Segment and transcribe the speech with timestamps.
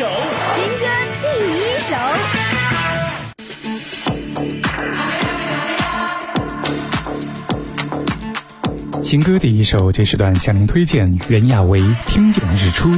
[0.00, 0.06] 首，
[0.54, 0.86] 新歌
[1.20, 1.28] 第
[1.60, 1.94] 一首。
[9.02, 12.88] 新歌第一首，这时段向您推荐袁娅维《听见日出》。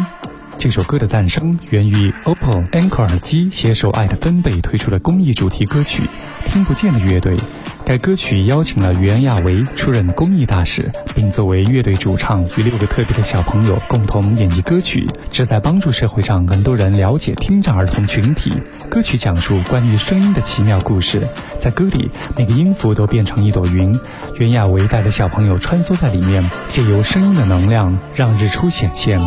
[0.56, 6.04] 这首歌的诞生源于 OPPO Anchor 耳机携手爱的分贝推出的公益主题歌曲
[6.52, 7.36] 《听不见的乐队》。
[7.84, 18.52] 该歌曲邀请了袁娅维出任公益大使，并作为乐队主唱与六个特别的小朋友共同演绎歌曲，旨在帮助社会上很多人了解听障儿童群体。
[18.88, 21.20] 歌曲讲述关于声音的奇妙故事，
[21.58, 23.98] 在歌里每个音符都变成一朵云，
[24.38, 29.20] 袁娅维带着小朋友穿梭在里面，借由声音的能量让日出显现。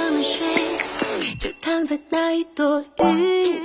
[0.00, 0.46] 喝完睡
[1.38, 3.60] 就躺在那一朵云，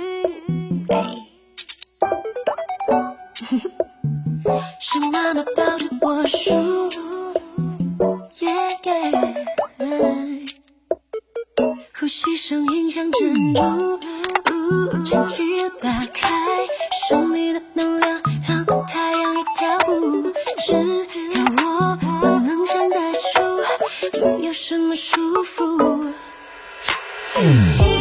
[4.78, 6.90] 是妈妈抱着我，数
[11.98, 13.98] 呼吸声音像珍珠，
[15.06, 16.45] 神奇又打开。
[27.36, 27.95] Mm.